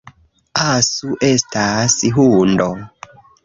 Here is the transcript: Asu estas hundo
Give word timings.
Asu 0.69 1.11
estas 1.29 1.97
hundo 2.19 2.69